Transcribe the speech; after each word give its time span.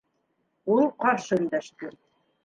Ул 0.75 0.87
ҡаршы 1.03 1.37
өндәште: 1.41 1.91